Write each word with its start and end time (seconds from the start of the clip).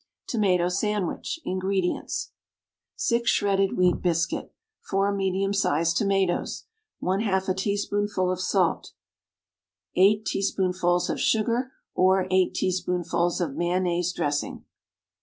=Tomato 0.25 0.67
Sandwich.= 0.67 1.39
INGREDIENTS. 1.45 2.31
6 2.95 3.29
shredded 3.29 3.77
wheat 3.77 4.01
biscuit. 4.01 4.51
4 4.89 5.11
medium 5.11 5.53
sized 5.53 5.95
tomatoes. 5.95 6.65
1/2 7.03 7.49
a 7.49 7.53
teaspoonful 7.53 8.31
of 8.31 8.39
salt. 8.41 8.93
8 9.95 10.25
teaspoonfuls 10.25 11.07
of 11.07 11.19
sugar, 11.21 11.73
or 11.93 12.25
8 12.31 12.55
teaspoonfuls 12.55 13.39
of 13.39 13.53
mayonnaise 13.53 14.11
dressing. 14.11 14.65